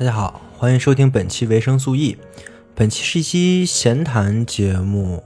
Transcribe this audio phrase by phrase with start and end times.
[0.00, 2.16] 大家好，欢迎收听本期维生素 E。
[2.74, 5.22] 本期是一期闲谈节目，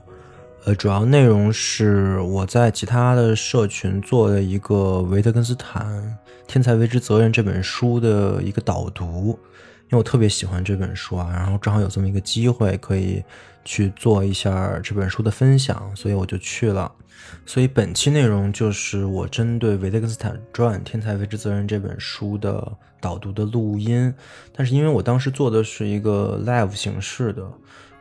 [0.65, 9.39] 呃，主要内容是我在其他的社群做的一个《维特根斯坦：天才为之责任》这本书的一个导读，
[9.85, 13.23] 因为我特别喜欢这本书啊，然后正好有这么一个机会可以
[13.63, 16.91] 去做一下这本书的分享，所以我就去了。
[17.45, 24.13] 所以本期内容就是我针对《维特根斯坦传：天才为之责任》这本书的导读的录音，
[24.53, 27.47] 但是因为我当时做的是一个 live 形式的，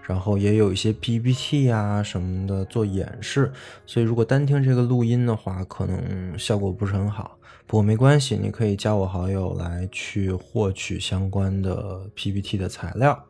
[0.03, 3.53] 然后也有一些 PPT 啊什么的做演示，
[3.87, 7.39] 所以如果单听这个录音的话，可能效果不是很好。
[7.67, 13.25] 不过没关系，你可以加我好友来去获取相关的 PPT 的材料。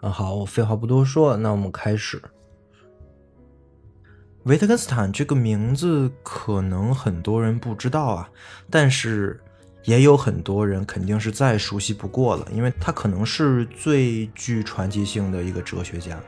[0.00, 2.20] 嗯，好，我废话不多说，那我们开始。
[4.44, 8.28] 维特根斯坦这个名字可能很多人不知道啊，
[8.68, 9.40] 但是
[9.84, 16.20] 也有很多人肯定是再熟悉不过了，因为他可能是最具传奇性的一个哲学家。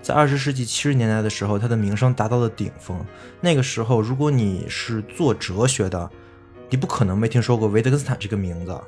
[0.00, 3.04] 在二十世纪七十年代的时候，他的名声达到了顶峰。
[3.40, 6.08] 那个时候，如果你是做哲学的，
[6.70, 8.78] 你不可能没听说过维特根斯坦这个名字。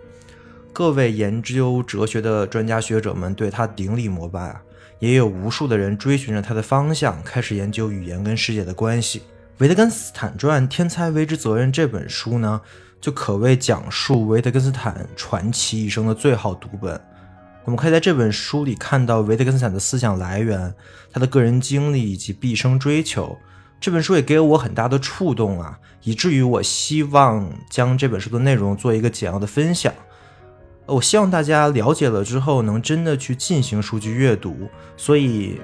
[0.73, 4.63] 各位研究哲学的专家学者们对他顶礼膜拜啊。
[4.99, 9.21] 也有无数的人追寻着他的方向，开始研究语言跟世界的关系。
[9.57, 12.61] 《维特根斯坦传：天才为之责任》这本书呢，
[13.01, 17.01] 就可谓讲述维特根斯坦传奇一生的最好读本。
[17.65, 20.75] 我们可以在这本书里看到维特根斯坦的思想来源、
[21.11, 23.39] 他的个人经历以及毕生追求。
[23.81, 29.93] 这本书也给我很大的触动啊，以至于我希望将这本书的内容做一个简要的分享。
[30.85, 34.69] 我希望大家了解了之后，能真的去进行数据阅读。
[34.97, 35.61] 所以，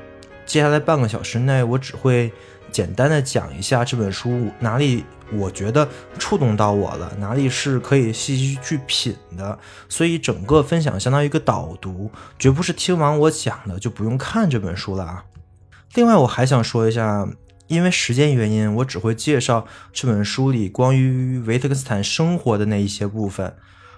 [0.47, 2.33] 接下来半个小时内，我只会
[2.71, 5.87] 简单的讲一下这本书哪里我觉得
[6.19, 9.59] 触动到我了，哪里是可以细细去品的。
[9.89, 15.25] 所以，整个分享相当于一个导读，绝不是听完我讲的就不用看这本书了啊。
[15.95, 17.29] 另外，我还想说一下，
[17.69, 23.55] 因为时间原因，我只会介绍这本书里关于维特根斯坦生活的那一些部分。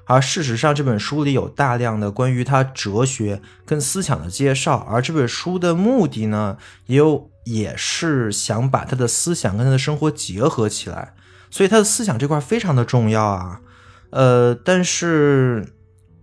[0.07, 11.13] 而事实上，这本书里有大量的关于他哲学跟思想的介绍，而这本书的目的呢，也有也是想把他的思想跟他的生活结合起来，
[11.51, 13.61] 所以他的思想这块非常的重要啊。
[14.09, 15.75] 呃，但是，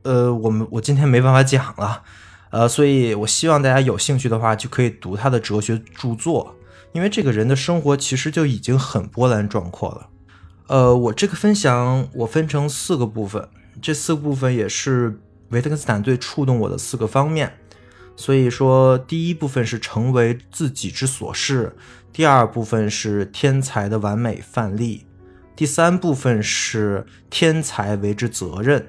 [0.02, 2.02] 呃，我们我今天没办法讲了，
[2.50, 6.55] 呃，所以我希望大家有兴趣的话，就可以读他的哲学著作，
[6.96, 10.10] 因为这个人的生活其实就已经很波澜壮阔了。
[10.68, 13.46] 呃，我这个分享我分成四个部分。
[13.82, 15.20] 这四个部分也是
[15.50, 17.52] 维特根斯坦最触动我的四个方面，
[18.16, 21.76] 所以说第一部分是成为自己之所是，
[22.14, 25.06] 第二部分是天才的完美范例，
[25.54, 28.88] 第三部分是天才为之责任，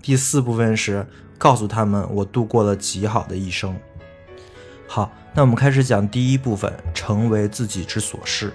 [0.00, 1.04] 第四部分是
[1.36, 3.76] 告诉他们我度过了极好的一生。
[4.90, 8.50] 好，那我们开始讲第一部分，成为自己之所是。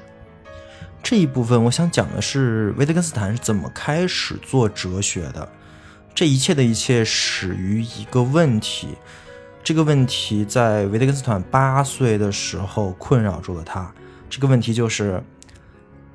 [1.04, 5.48] 这一部分我想讲的是维特根斯坦是怎么开始做哲学的。
[6.16, 8.96] 这一切的一切始于一个问题，
[9.64, 13.94] 这个问题在维特根斯坦八岁的时候困扰住了他。
[14.28, 15.24] 这个问题就是：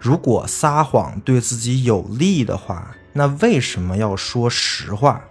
[0.00, 5.22] 如果撒谎对自己有利的话，那为什么要说实话？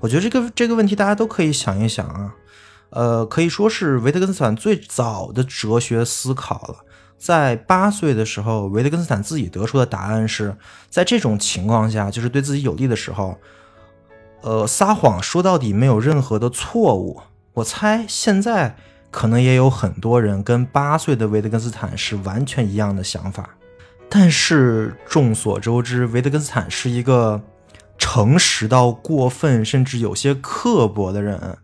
[0.00, 2.34] 我觉得这个这个问题大家都可以想一想啊。
[2.90, 6.76] 呃，可以说是维特根斯坦最早的哲学思考了。
[7.18, 10.56] 在八岁的时候，维特根斯坦自己得出的答案是
[10.88, 13.36] 在这种情况下，就是对自己有利的时候。
[14.40, 17.20] 呃，撒谎说到底没有任何的错误。
[17.54, 18.76] 我猜现在
[19.10, 23.50] 可能也有很多人跟八岁的维特根斯坦是完全一样的想法。
[24.08, 27.42] 但是众所周知，维特根斯坦是一个
[27.98, 31.58] 诚实到过分，甚至有些刻薄的人。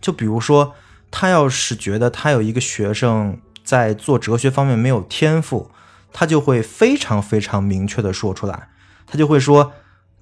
[0.00, 0.74] 就比如说，
[1.10, 5.70] 他要是觉得他有一个学生在做哲学方面没有天赋，
[6.12, 8.68] 他就会非常非常明确的说出来，
[9.06, 9.72] 他就会说。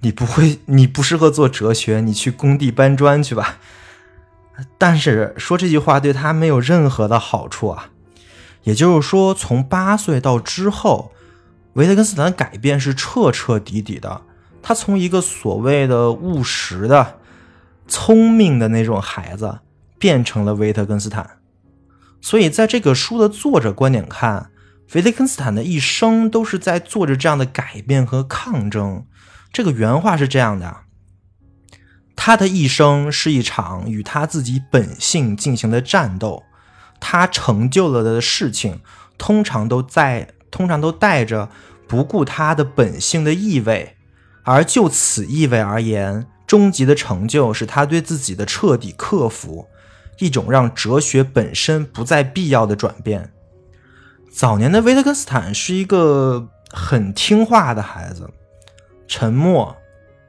[0.01, 3.57] 你不会，你不适合做哲学，你去工地搬砖去吧。
[4.77, 7.89] 但是说这句话对他没有任何的好处啊。
[8.63, 11.11] 也就是说，从八岁到之后，
[11.73, 14.21] 维特根斯坦改变是彻彻底底的。
[14.61, 17.17] 他从一个所谓的务实的、
[17.87, 19.59] 聪明的那种孩子，
[20.05, 21.37] 变成了维特根斯坦。
[22.21, 24.51] 所以，在这个书的作者观点看，
[24.93, 29.07] 维特根斯坦的一生都是在做着这样的改变和抗争。
[29.51, 30.81] 这个原话是这样的：
[32.15, 36.43] 他的一生是一场与他自己本性进行的战斗，
[36.99, 38.81] 他成就了的事情，
[39.17, 41.49] 通常都在，通常都带着
[41.87, 43.97] 不顾他的本性的意味，
[44.43, 49.67] 而就此意味而言，终极的成就是他对自己的彻底克服，
[50.19, 53.31] 一种让哲学本身不再必要的转变。
[54.31, 58.29] 早年的维特根斯坦是一个很听话的孩子，
[59.07, 59.75] 沉默、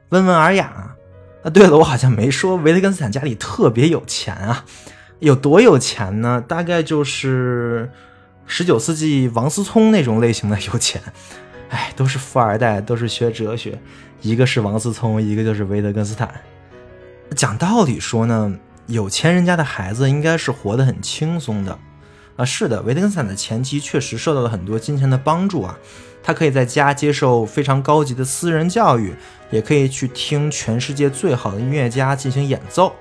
[0.09, 0.95] 温文尔雅。
[1.43, 4.65] 啊，对了，我好像没说维特根斯坦家里特别有钱啊，
[5.19, 6.43] 有多有钱呢？
[6.45, 7.89] 大概就是
[8.45, 11.01] 十九世纪王思聪那种类型的有钱。
[11.69, 13.77] 哎，都是富二代，都是学哲学，
[14.21, 16.33] 一个是王思聪，一个就是维特根斯坦。
[17.35, 18.57] 讲道理说呢，
[18.87, 21.77] 有钱人家的孩子应该是活得很轻松的
[22.35, 22.43] 啊。
[22.43, 25.77] 是的，维特根斯坦的前妻确实受到了很多金钱的帮助啊，
[26.23, 29.15] 他可以在家接受非常高级的私人教育，
[29.51, 32.95] 也可以去听全世界最好的音乐家进行演奏，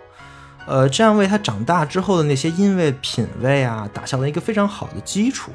[0.67, 5.50] 呃，这样为他长大之后的那些音乐品味啊，打下了一个非常好的基础。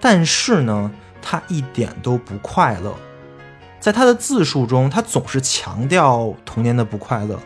[0.00, 0.90] 但是呢。
[1.24, 2.92] 他一点都不快乐，
[3.78, 7.38] 在他的自述中，他总是强调童年的不快乐，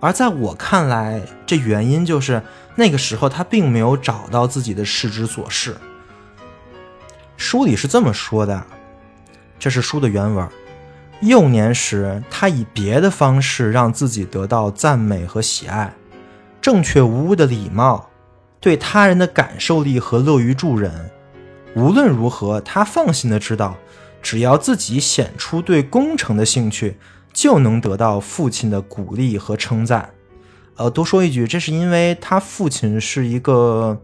[0.00, 2.42] 而在我看来，这原因就是
[2.74, 5.76] 那个时候他并没有找到自己的世之所是。
[7.36, 8.64] 书里是这么说的，
[9.58, 10.48] 这是书的原文：
[11.20, 15.94] 幼年时，他以别的方式让自己得到赞美和喜爱，
[16.60, 18.10] 正确无误的礼貌，
[18.60, 21.10] 对他人的感受力和乐于助人。
[21.74, 23.76] 无论如何，他放心的知道，
[24.22, 26.98] 只要自己显出对工程的兴趣，
[27.36, 30.08] 就能得到父亲的鼓励和称赞。
[30.76, 34.00] 呃，多说一句，这是因为他父亲是一个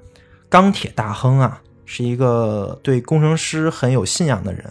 [0.50, 4.70] 钢铁大亨啊，是一个对工程师很有信仰的人。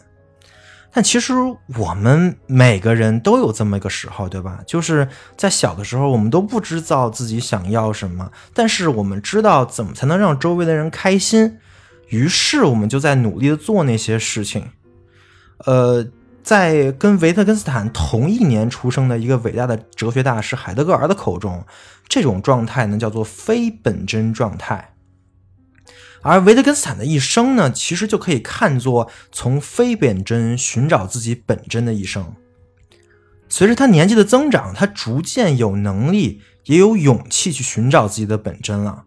[0.94, 1.34] 但其实
[1.80, 4.60] 我们每个人都有这么一个时候，对吧？
[4.68, 11.58] 就是在小的时候，我们都不知道自己想要什么，但是我们知道怎么才能让周围的人开心。
[12.10, 14.70] 于是我们就在努力的做那些事情，
[15.66, 16.06] 呃，
[16.44, 21.66] 在跟维特根斯坦同一年出生的一个伟大的哲学大师海德格尔的口中，
[22.08, 24.94] 这种状态呢叫做非本真状态，
[26.22, 32.34] 而维特根斯坦的一生呢，其实就可以看作从非本真寻找自己本真的一生。
[33.48, 39.04] 随着他年纪的增长，他逐渐有能力也有勇气去寻找自己的本真了。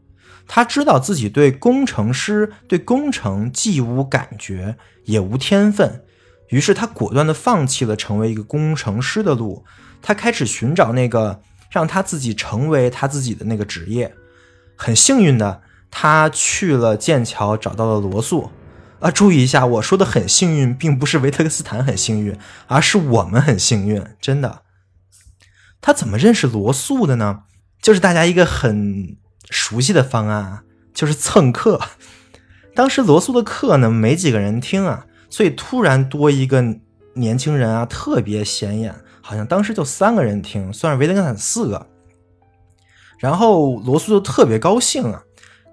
[0.47, 6.04] 他知道自己对工程师、对工程既无感觉也无天分，
[6.49, 9.65] 于是他果断地放弃了成为一个工程师的路。
[10.03, 14.15] 他开始寻找那个让他自己成为他自己的那个职业。
[14.77, 18.51] 很幸运的，他去了剑桥，找到了罗素。
[19.01, 24.63] 啊，注意一下，我说的很幸运，并不是维特根斯坦很幸运，而是我们很幸运，真的。
[25.81, 27.43] 他怎么认识罗素的呢？
[27.83, 29.17] 就是大家一个很。
[29.51, 30.63] 熟悉的方案
[30.95, 31.79] 就是蹭课。
[32.75, 35.05] 当时罗素的课呢没几个人听啊，
[35.35, 36.63] 所以突然多一个
[37.15, 38.95] 年轻人啊，特别显眼。
[39.21, 41.89] 好像当时就三个人听，算是维特根斯坦四个。
[43.19, 45.25] 然后罗素就特别高兴啊。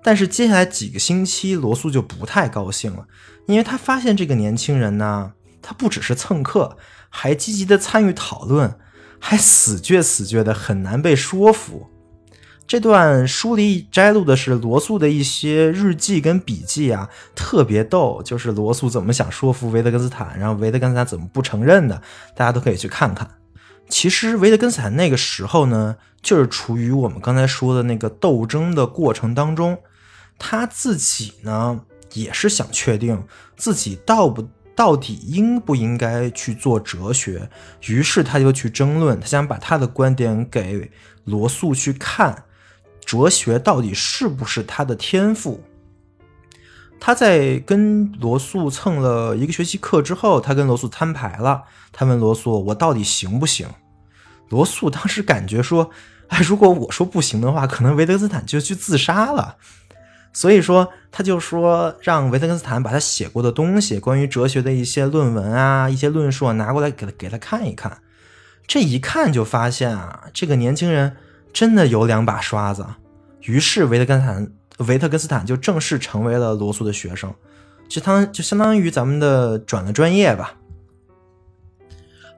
[0.01, 3.05] 但是接下来几个星期，罗素就不太高兴了，
[3.45, 6.75] 因为他发现这个年轻人呢，他不只是蹭课，
[7.11, 8.79] 还积极的参与讨论，
[9.19, 11.87] 还死倔死倔的，很难被说服。
[12.71, 18.23] 这段书里摘录的是罗素的一些日记跟笔记啊，特别逗。
[18.23, 22.01] 就是罗素怎么想说服维特根斯坦，然后维特根斯坦怎么不承认的，
[22.33, 23.29] 大家都可以去看看。
[23.89, 29.77] 其实维特根斯坦那个时候呢，就是处于我们刚才说的那个斗争的过程当中，
[30.39, 31.81] 他自己呢
[32.13, 33.21] 也是想确定
[33.57, 37.49] 自己到不到底应不应该去做哲学，
[37.87, 40.89] 于是他就去争论，他想把他的观点给
[41.25, 42.45] 罗素去看。
[43.11, 45.61] 哲学到底是不是他的天赋？
[46.97, 51.63] 他在跟罗素蹭了一个学期课之后，他跟罗素摊牌了。
[51.91, 53.67] 他问罗素：“我到底行不行？”
[54.47, 55.89] 罗素当时感觉说
[56.29, 59.57] ：“哎，如果我说不行的话，可能维特根斯坦就去自杀了。”
[60.31, 67.97] 所以说，他就说让维特根斯坦把他写过的东西，关于哲学的一些论文啊、一些论述啊拿过来给他给他看一看。
[68.65, 71.17] 这一看就发现啊，这个年轻人。
[71.53, 72.85] 真的有两把刷子，
[73.43, 74.51] 于是维特根斯坦
[74.87, 77.33] 维特根斯坦就正式成为了罗素的学生，
[77.87, 80.55] 就当就相当于咱们的转了专业吧。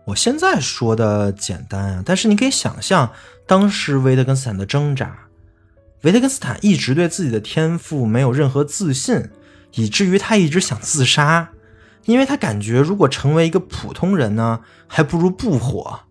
[0.06, 3.12] 我现在说的简单啊，但是你可以想象
[3.48, 5.18] 当时维特根斯坦的挣扎。
[6.02, 9.30] 维特根斯坦一直对自己的天赋没有任何自信，
[9.76, 11.52] 以至于他一直想自杀，
[12.04, 16.02] 因为他感觉如果成为一个普通人呢，还不如不活。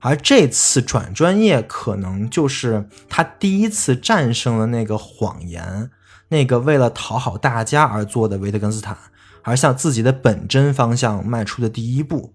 [0.00, 5.90] 而这次转专业，可能就是他第一次战胜了那个谎言，
[6.28, 8.96] 那个为了讨好大家而做的维特根斯坦，
[9.42, 12.34] 而向自己的本真方向迈出的第一步。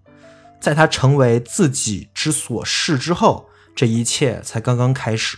[0.58, 5.36] 在他成为自己之所是之后，这一切才刚刚开始。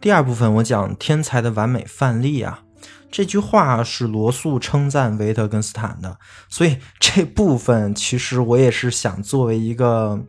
[0.00, 2.64] 第二部分我讲天才的完美范例啊，
[3.10, 10.20] 这句话是罗素称赞维特根斯坦的，所以这部分其实我也是想作为一个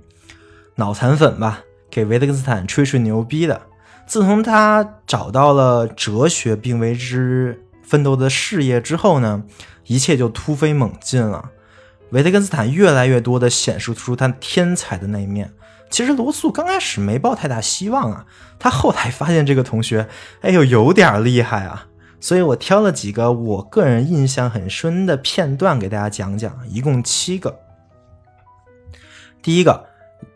[0.75, 3.61] 脑残粉吧，给维特根斯坦吹吹牛逼的。
[4.05, 9.43] 自从他找到了哲学并为之奋斗的事业之后呢，
[9.85, 11.51] 一切就突飞猛进了。
[12.09, 15.53] 维特根斯坦越来越多的显示出他天才的那一面。
[15.89, 18.25] 其实罗素刚开始没抱太大希望啊，
[18.59, 20.07] 他后来发现这个同学，
[20.41, 21.85] 哎呦有点厉害啊，
[22.19, 27.59] 所以我挑了几个我个人印象很深的片段给大家讲讲，一共七个。
[29.41, 29.92] 第一个。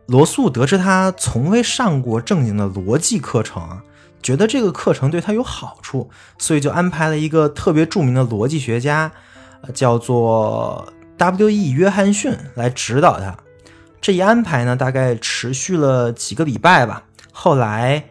[0.08, 3.82] 罗素得知他从未上过正经的逻辑课程，
[4.24, 9.12] 觉得这个课程对他有好处，所以就安排了一个特别著名的逻辑学家，
[9.74, 11.72] 叫做 W.E.
[11.72, 13.36] 约翰逊来指导他。
[14.00, 17.04] 这一安排呢，大概持续了几个礼拜吧。
[17.34, 18.06] 后来，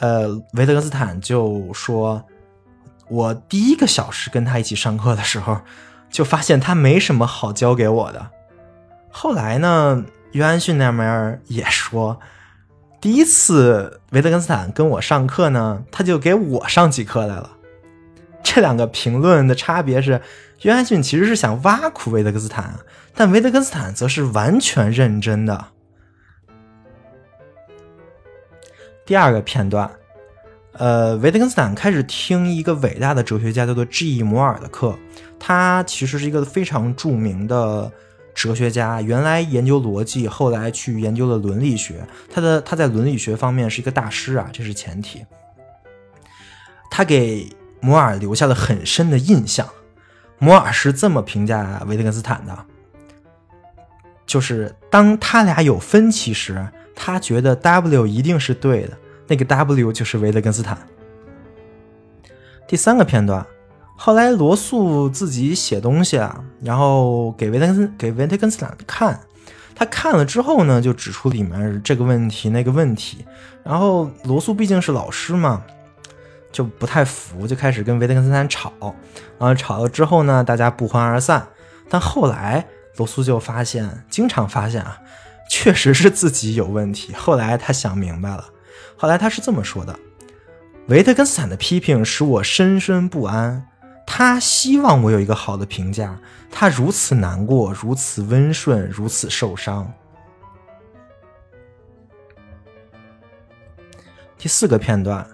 [0.00, 2.22] 呃，维特根斯坦就说
[3.08, 5.58] ：“我第一个小时跟他一起上课的时候，
[6.10, 8.28] 就发现他没什么好教给我的。”
[9.10, 10.04] 后来呢？
[10.32, 12.18] 约翰逊那边也说，
[13.00, 17.50] 第一次维特根斯坦跟我上课呢，他就给我上起课来了。
[18.42, 20.22] 这两个评论的差别是，
[20.62, 22.80] 约翰逊其实是想挖苦维特根斯坦，
[23.14, 25.66] 但维特根斯坦则是完全认真的。
[29.04, 29.90] 第二个片段，
[30.72, 34.22] 呃，维特根斯坦开始听一个伟大的哲学家叫做 G.
[34.22, 34.98] 摩尔的课，
[35.38, 37.92] 他其实是一个非常著名的。
[38.34, 42.06] 哲学家原来研究逻辑，后来去研究了伦理学。
[42.32, 45.24] 他的他在伦理学方面是一个大师啊，这是前提。
[46.90, 47.48] 他给
[47.80, 49.68] 摩尔留下了很深的印象。
[50.38, 52.58] 摩尔是这么评价维特根斯坦的：，
[54.26, 58.98] 就是当他俩有分歧时，他觉得 W 一定是对的，
[59.28, 60.78] 那个 W 就是维特根斯坦。
[62.66, 63.46] 第三个片段。
[64.04, 69.20] 后来罗素自己写东西啊，然后给维特根斯给维特根斯坦看，
[69.76, 73.24] 他看了之后呢，就指出里面这个问题那个问题。
[73.62, 75.62] 然后罗素毕竟是老师嘛，
[76.50, 78.72] 就不太服，就开始跟维特根斯坦吵。
[79.38, 81.46] 然后吵了之后呢，大家不欢而散。
[81.88, 82.66] 但后来
[82.96, 84.98] 罗素就发现，经常发现啊，
[85.48, 87.14] 确实是自己有问题。
[87.14, 88.46] 后来他想明白了，
[88.96, 89.96] 后来他是这么说的：
[90.88, 93.68] 维特根斯坦的批评使我深深不安。
[94.06, 96.18] 他希望我有一个好的评价，
[96.50, 99.92] 他如此难过，如此温顺，如此受伤。
[104.36, 105.26] 第四个片段，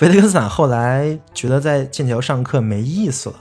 [0.00, 3.36] 维特根斯坦后来觉得在剑桥上课没意思了，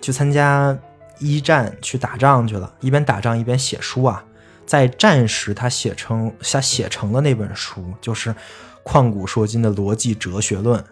[0.00, 0.76] 去参加
[1.18, 4.24] 一战去打仗去了，一边打仗一边写书啊。
[4.66, 8.34] 在战时，他写成他写成了那本书，就是
[8.82, 10.82] 旷古烁今的逻辑哲学论。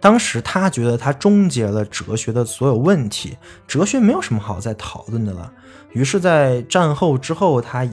[0.00, 5.52] 当时他觉得他终结了哲学的所有问题，哲学没有什么好再讨论的了。
[5.92, 7.86] 于是，在战后之后，他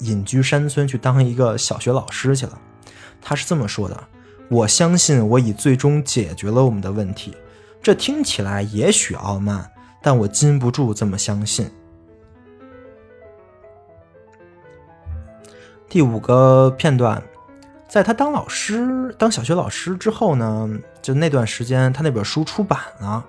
[0.00, 2.60] 隐居山村去当一个小学老师去了。
[3.22, 4.04] 他是这么说的
[4.50, 7.36] ：“我相信我已最终解决了我们的问题。”
[7.80, 9.70] 这听起来也许傲慢，
[10.02, 11.70] 但我禁不住这么相信。
[15.88, 17.22] 第五个片段。
[17.88, 20.68] 在他当老师、当小学老师之后呢，
[21.00, 23.24] 就那段时间，他那本书出版了，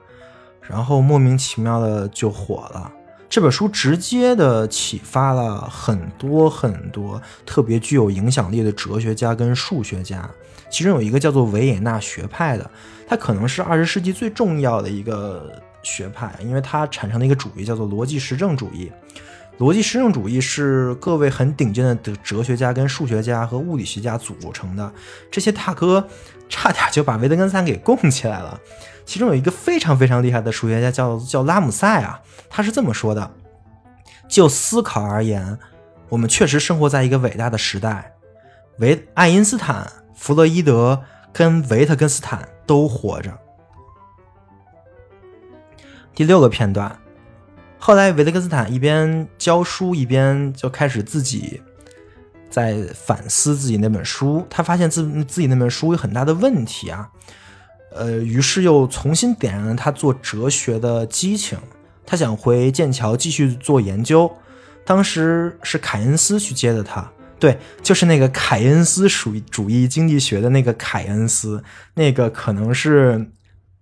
[0.62, 2.92] 然后莫名其妙的就火了。
[3.30, 10.30] 这本书直接的启发了很多很多特别具有影响力的哲学家跟数学家，
[10.70, 12.70] 其中有一个叫做维也纳学派的，
[13.08, 15.50] 他可能是二十世纪最重要的一个
[15.84, 18.92] 学派，因为它产生的一个主义叫做逻辑实证主义。
[19.60, 24.90] 逻辑实证主义是各位很顶尖的哲学家、跟数学家和物理学家组成的。
[25.30, 26.08] 这些大哥
[26.48, 28.58] 差点就把维特根斯坦给供起来了。
[29.06, 33.32] 其中有一个非常非常厉害的数学家，叫 叫拉姆塞啊，他是这么说的：
[34.30, 35.60] 就思考而言，
[36.08, 38.14] 我们确实生活在一个伟大的时代。
[38.78, 43.38] 维爱因斯坦、弗洛伊德跟维特根斯坦都活着。
[46.16, 46.98] 第六个片段。
[47.82, 51.62] 后来，维特根斯坦一边教书，一边就开始自己
[52.50, 54.46] 在反思自己那本书。
[54.50, 57.10] 他发现自自己那本书有很大的问题啊，
[57.96, 61.58] 呃，于是又重新点燃了他做哲学的激情。
[62.06, 64.30] 他想回剑桥继续做研究。
[64.84, 67.10] 当时是凯恩斯去接的他，
[67.40, 73.30] 对，就是那个凯恩斯属于主义经济学的那个凯恩斯，那个可能是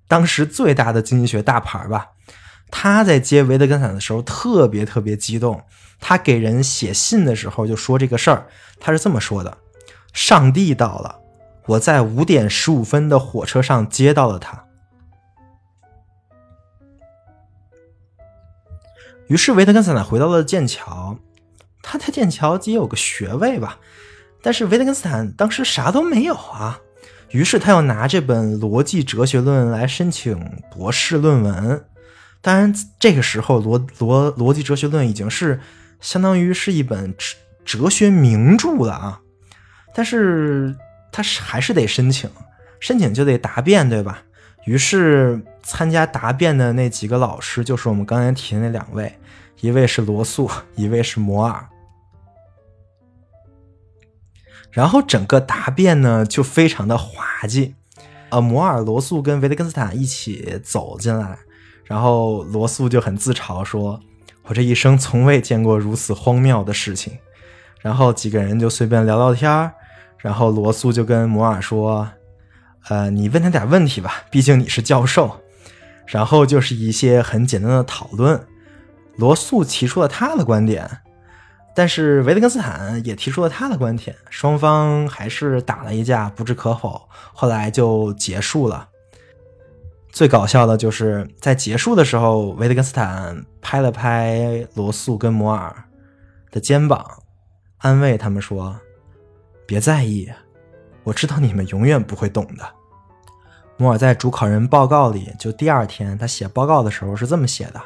[0.07, 2.07] 当时最大的经济学大牌吧。
[2.69, 5.63] 他在接维特根斯坦的时候特别特别激动，
[5.99, 8.47] 他给人写信的时候就说这个事儿，
[8.79, 9.57] 他是这么说的：
[10.13, 11.19] 上帝到了，
[11.65, 14.65] 我在五点十五分的火车上接到了他。
[19.27, 21.17] 于是维特根斯坦回到了剑桥，
[21.81, 23.79] 他在剑桥也有个学位吧，
[24.41, 26.79] 但是维特根斯坦当时啥都没有啊。
[27.31, 31.85] 于是他要拿这本《逻辑哲学论》来申请博士论文。
[32.47, 35.59] 当然，这个时候《逻逻逻辑哲学论》已经是
[35.99, 37.35] 相当于是一本哲
[37.65, 39.19] 哲学名著了啊。
[39.93, 40.73] 但是
[41.11, 42.29] 他还是得申请，
[42.79, 44.23] 申请就得答辩，对吧？
[44.63, 49.19] 于是参加答辩的那几个老师就是我们刚才提的那两位，
[49.59, 51.67] 一位是罗素， 一位是摩尔。
[54.71, 57.75] 然后整个答辩呢就非常的滑稽，
[58.29, 61.39] 呃，摩尔、罗素跟维特根斯坦一起走进来，
[61.87, 63.99] 然后罗素就很自嘲说
[64.43, 67.17] ：“我这一生从未见过如此荒谬的事情。”
[67.81, 69.71] 然后几个人就随便聊聊天儿
[70.17, 72.09] 然后罗素就跟摩尔说
[72.89, 75.39] ：“呃，你问他点问题吧，毕竟你是教授。”
[76.05, 78.45] 然后就是一些很简单的讨论，
[79.15, 80.89] 罗素提出了他的观点。
[81.75, 87.07] 但是维特根斯坦也提出了他的观点，双方还是打了一架，不置可否。
[87.33, 88.87] 后来就结束了。
[90.17, 95.71] 最搞笑的就是在结束的时候，维特根斯坦拍了拍罗素跟摩尔
[96.49, 97.05] 的肩膀，
[97.77, 98.75] 安慰他们说
[99.67, 100.27] ：“别在意，
[101.03, 102.67] 我知道你们永远不会懂的。”
[103.77, 107.79] 摩尔在主考人报告里，就第二天他写报告的时候是这么写的：“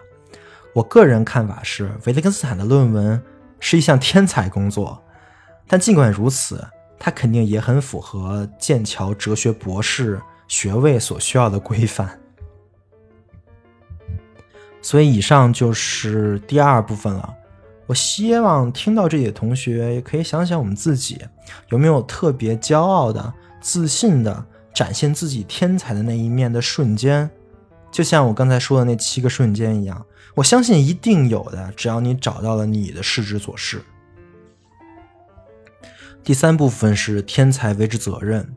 [0.73, 3.21] 我个人看法是，维特根斯坦的论文。”
[3.59, 5.03] 是一项天才工作，
[5.67, 6.65] 但尽管如此，
[6.97, 12.20] 他肯定也很符合剑桥哲学博士学位所需要的规范。
[14.81, 17.33] 所以，以上就是第二部分了。
[17.87, 21.19] 我希望听到这里的同学也可以想想我们自己
[21.69, 27.29] 有没有特别骄傲的、自信的展现自己天才的那一面的瞬间，
[27.91, 30.05] 就像我刚才说的那七个瞬间一样。
[30.35, 33.81] 我相信一定有的，只要你找到了你的世之所是。
[36.23, 38.55] 第三部分是天才为之责任，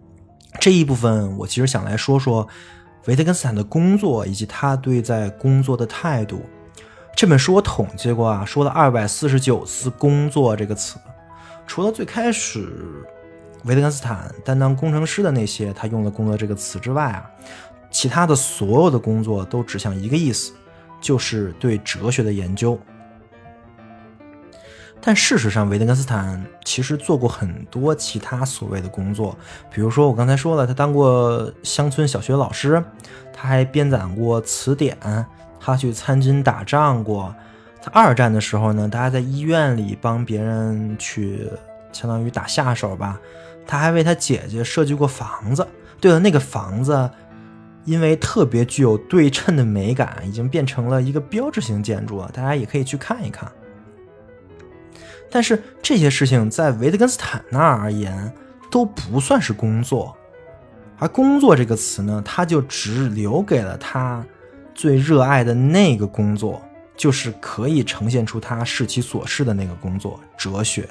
[0.61, 2.47] 这一部分我其实想来说说
[3.07, 6.43] 维特根斯坦的工作以及他对在工作的态度。
[7.17, 10.99] 这本书我统计过啊，说了二百四十九次“工作”这个词，
[11.67, 12.69] 除了最开始
[13.65, 17.31] 维特根斯坦担当工程师的那些他用了“工作”这个词之外啊，
[17.91, 20.53] 其他的所有的工作都指向一个意思。
[21.01, 22.81] 就是对哲学的研究，
[25.07, 29.37] 但事实上，维特根斯坦其实做过很多其他所谓的工作，
[29.71, 32.83] 比如说我刚才说了，他当过乡村小学老师，
[33.31, 34.97] 他还编纂过词典，
[35.61, 37.35] 他去参军打仗过。
[37.83, 41.51] 他二战的时候呢，大家在医院里帮别人去，
[41.93, 43.21] 相当于打下手吧。
[43.67, 45.67] 他还为他姐姐设计过房子。
[46.01, 47.11] 对了，那个房子。
[47.85, 52.31] 因为特别具有对称的美感，已经变成了一个标志性建筑了。
[52.33, 53.47] 大家也可以去看一看。
[55.35, 58.33] 但是这些事情在维特根斯坦那儿而言
[58.71, 60.17] 都不算是工作，
[60.97, 64.25] 而“工作”这个词呢，他就只留给了他
[64.77, 66.63] 最热爱的那个工作，
[66.97, 70.89] 就是可以呈现出他视其所视的那个工作——哲学。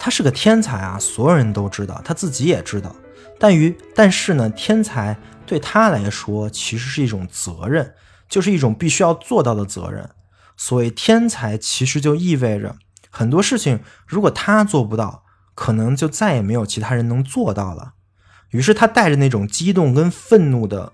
[0.00, 2.96] 他是个天才啊，所有人都知道，他自己也知道。
[3.38, 5.14] 但于但是呢，天才。
[5.44, 7.94] 对他来说，其实是一种责任，
[8.28, 10.10] 就是一种必须要做到的责任。
[10.56, 12.74] 所谓天才，其实就意味着
[13.16, 15.24] 很多事情，如果他做不到，
[15.54, 17.94] 可能就再也没有其他人能做到了。
[18.50, 20.92] 于是他带着那种激动跟愤怒的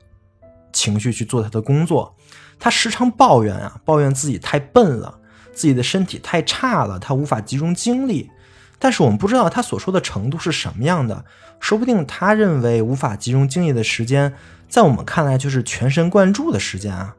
[0.72, 2.14] 情绪去做他的工作。
[2.61, 5.18] 他时常抱怨啊，抱怨自己太笨了，
[5.52, 8.30] 自己的身体太差了，他无法集中精力。
[8.78, 11.24] 但是我们不知道他所说的程度是什么样的，
[11.58, 14.32] 说不定他认为无法集中精力的时间，
[14.68, 17.16] 在我们看来就是全神贯注的时间啊。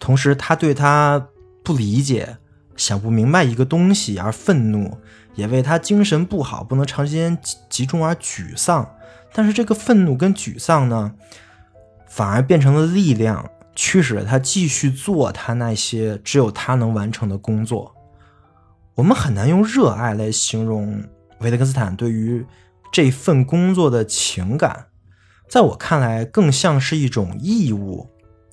[0.00, 1.28] 同时，他对他
[1.62, 2.38] 不理解、
[2.76, 4.98] 想不明白一个东西而愤怒，
[5.34, 8.94] 也为他精神不好、不能长时间集集中而沮丧。
[9.32, 11.12] 但是这个愤怒跟沮丧呢，
[12.08, 17.94] 反而变成了力量，驱使着他继续做他那些只有他能完成的工作。
[18.94, 21.02] 我们很难用热爱来形容
[21.40, 22.46] 维特根斯坦对于
[22.92, 24.86] 这份工作的情感，
[25.48, 28.08] 在我看来，更像是一种义务，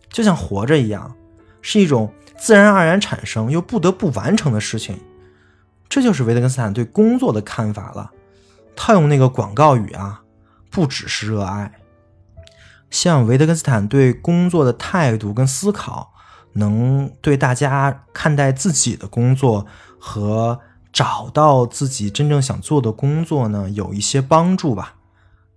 [0.10, 1.15] 就像活着一样，
[1.62, 4.99] 是一种自然而然产生又不得不完成的事情。
[5.88, 8.12] 这就是维特根斯坦对工作的看法了。
[8.75, 10.23] 套用那个广告语啊，
[10.71, 11.71] 不只是热爱。
[12.89, 16.13] 像维特根斯坦对工作的态度跟思考，
[16.54, 19.67] 能对大家看待自己的工作。
[20.04, 20.60] 和
[20.91, 24.95] 找到自己真正想做的工作呢，有一些帮助吧。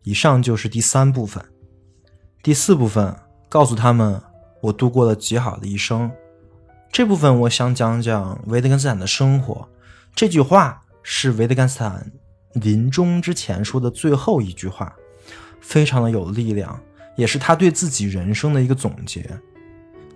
[0.03, 1.43] 以上就是第三部分，
[2.43, 3.17] 第四部分
[3.49, 4.21] 告诉他们
[4.61, 6.13] 我度过了极好的一生。
[6.95, 9.69] 这部分我想讲讲维特根斯坦的生活。
[10.15, 12.13] 这句话是维特根斯坦
[12.53, 14.95] 临终之前说的最后一句话，
[15.61, 16.81] 非常的有力量，
[17.17, 19.29] 也是他对自己人生的一个总结。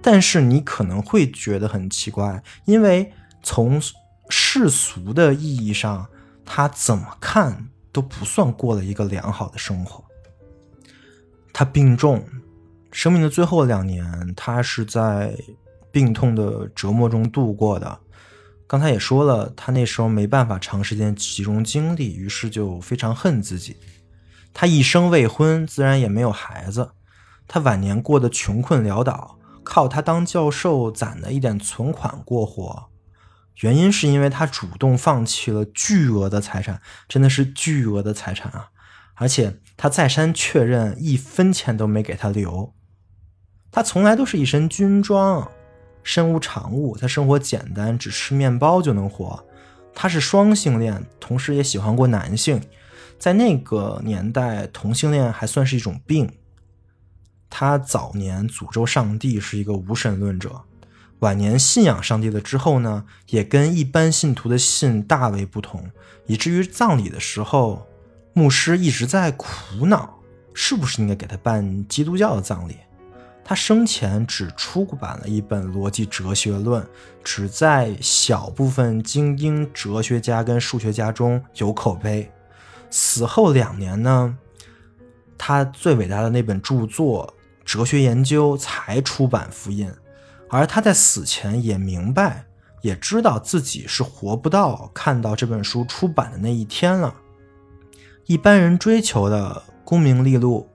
[0.00, 3.12] 但是你可能会觉得很奇怪，因为
[3.42, 3.82] 从
[4.28, 6.06] 世俗的意义上，
[6.44, 7.70] 他怎么看？
[7.90, 10.04] 都不算过了一个良好的生活。
[11.52, 12.24] 他病重，
[12.92, 15.36] 生命的最后两年，他是在
[15.98, 17.98] 病痛的折磨中度过的。
[18.68, 23.76] 刚才也说了，他那时候没办法长时间集中精力，于是就非常恨自己。
[24.54, 26.92] 他一生未婚，自然也没有孩子。
[27.48, 32.88] 他晚年过得穷困潦倒，靠他当教授攒的一点存款过活。
[33.62, 38.70] 原因是因为他主动放弃了巨额的财产，真的是巨额的财产啊！
[39.16, 42.72] 而且他再三确认，一分钱都没给他留。
[43.72, 45.50] 他从来都是一身军装，
[46.08, 49.44] 身无长物，他生活简单，只吃面包就能活。
[49.94, 52.62] 他是双性恋，同时也喜欢过男性，
[53.18, 56.32] 在那个年代，同性恋还算是一种病。
[57.50, 60.62] 他早年诅咒上帝，是一个无神论者。
[61.18, 65.90] 晚年信仰上帝了之后呢，也跟一般信徒的信大为不同，
[66.24, 67.86] 以至于葬礼的时候，
[68.32, 70.18] 牧师一直在苦恼，
[70.54, 72.78] 是不是应该给他办基督教的葬礼。
[73.48, 76.82] 他生前只出版了一本《逻辑哲学论》，
[77.24, 82.30] 只在小部分精英哲学家跟数学家中有口碑。
[82.90, 84.36] 死后两年呢，
[85.38, 87.34] 他最伟大的那本著作
[87.64, 89.90] 《哲学研究》才出版复印。
[90.50, 92.44] 而他在死前也明白，
[92.82, 97.14] 也知道自己是活不到看到这本书出版的那一天了。
[98.26, 100.68] 一般人追求的功名利禄、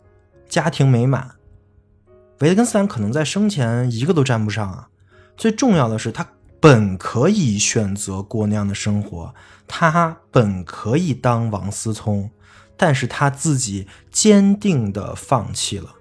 [0.49, 1.35] 家庭美满，
[2.43, 4.89] 维特根斯坦可能在生前一个都沾不上啊。
[5.37, 6.27] 最重要的是，他
[6.59, 9.33] 本可以选择过那样的生活，
[9.65, 12.29] 他本可以当王思聪，
[12.75, 15.95] 但是他自己坚定的放弃了。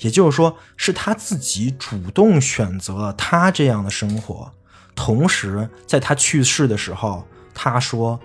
[0.00, 4.52] 也就是说，是他自己主动选择了他这样的生活。
[4.94, 8.20] 同时，在他去世的时候，他说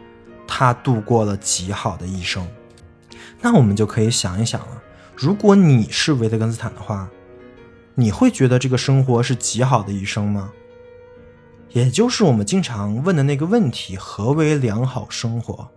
[0.45, 2.45] 他度过了极好的一生。
[3.39, 4.83] 那我们就可以想一想了：
[5.15, 7.09] 如果你是维特根斯坦的话，
[7.95, 10.51] 你会觉得这个生活是极好的一生吗？
[11.71, 15.67] 也就是我们经常问的那个问题：何为良好生活？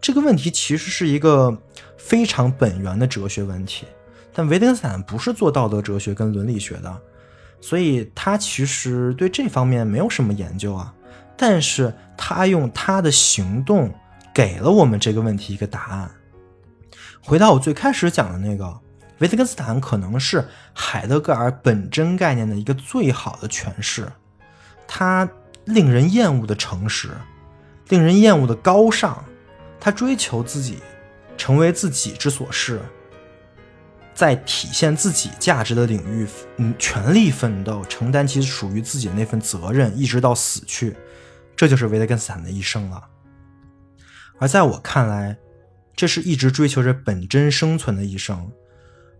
[0.00, 1.56] 这个问题其实是一个
[1.96, 3.86] 非常本源的哲学问题。
[4.32, 7.00] 但维特根斯坦不是做道德哲学跟伦理学的，
[7.60, 10.94] 所以他其实对这方面没有什么研究啊。
[11.36, 13.92] 但是他用他的行动
[14.34, 16.10] 给了我们这个问题一个答案。
[17.20, 18.78] 回到我最开始讲的那个，
[19.18, 24.10] 维特根斯坦可能是海德格尔本真概念的一个最好的诠释。
[24.86, 25.28] 他
[25.64, 27.10] 令人厌恶的诚实，
[27.88, 29.24] 令人厌恶的高尚，
[29.78, 30.78] 他追求自己，
[31.36, 32.80] 成为自己之所是。
[34.14, 36.26] 在体现自己价值的领域，
[36.56, 40.96] 嗯，全力奋斗，承担起属于自己的那份责任，一直到死去，
[41.54, 43.00] 这就是维特根斯坦的一生了。
[44.40, 45.36] 而在我看来，
[45.94, 48.50] 这是一直追求着本真生存的一生，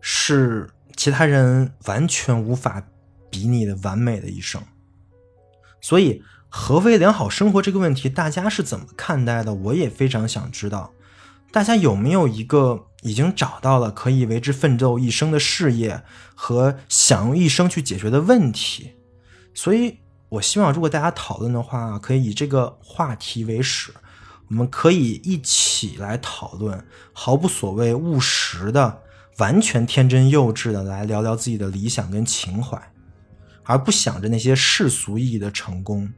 [0.00, 2.82] 是其他人完全无法
[3.30, 4.62] 比拟的完美的一生。
[5.80, 9.54] 所以，何为良好生活这个问题，大家是怎么看待的？
[9.54, 10.92] 我也非常想知道，
[11.52, 12.84] 大家有没有一个？
[13.02, 16.02] 已经找到了可以为之奋斗一生的事业
[16.34, 18.94] 和想用一生去解决的问题，
[19.54, 23.94] 所以我希望，如果大家讨论的话，可以以这个话题为始，
[24.48, 29.00] 我们可以一起来讨论，毫不所谓、务实的、
[29.38, 32.80] 完全天真幼稚的来聊聊自己的理想跟情怀，
[33.64, 36.08] 而不想着那些世俗意义的成功。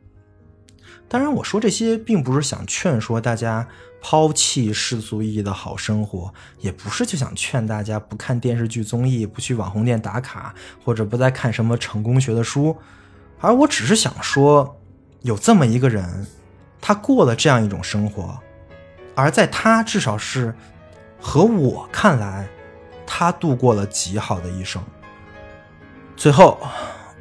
[1.09, 3.67] 当然，我说这些并不是想劝说大家。
[4.03, 12.75] 抛弃世俗意义的好生活，也不是就想劝大家不看电视剧综艺，不去网红店打卡，或者不再看什么成功学的书，
[13.41, 14.81] 而我只是想说，
[15.21, 16.27] 有这么一个人，
[16.81, 18.41] 他过了这样一种生活，
[19.15, 20.55] 而在他至少是
[21.21, 22.49] 和我看来，
[23.13, 24.81] 他度过了极好的一生。
[26.17, 26.61] 最后，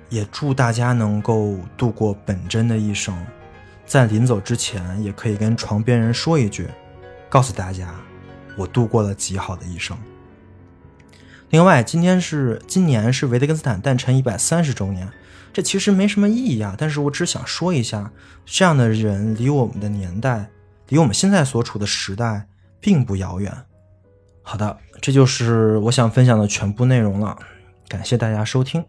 [0.08, 3.18] 也祝大家能够度过本真的一生。
[3.88, 6.68] 在临走之前，也可以跟床边人说一句，
[7.28, 7.96] 告诉大家，
[8.56, 9.98] 我度过了极好的一生。
[11.50, 15.10] 另外，今天是今年是维特根斯坦诞辰一百三十周年，
[15.52, 18.12] 这其实没什么意义啊，但是我只想说一下，
[18.46, 20.52] 这样的人离我们的年代
[20.90, 22.48] 离我们现在所处的时代
[22.80, 23.52] 并不遥远。
[24.50, 27.38] 好的，这就是我想分享的全部内容了，
[27.88, 28.84] 感谢大家收听。